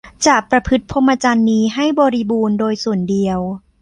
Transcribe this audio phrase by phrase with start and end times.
[0.27, 3.39] จะประพฤติพรหมจรรย์นี้ให้บริบูรณ์โดยส่วนเดียว